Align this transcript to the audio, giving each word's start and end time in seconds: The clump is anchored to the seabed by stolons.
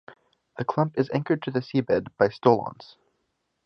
The 0.57 0.65
clump 0.65 0.97
is 0.97 1.11
anchored 1.13 1.43
to 1.43 1.51
the 1.51 1.59
seabed 1.59 2.07
by 2.17 2.29
stolons. 2.29 2.97